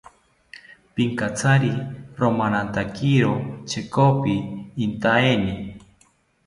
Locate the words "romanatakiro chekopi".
2.21-4.35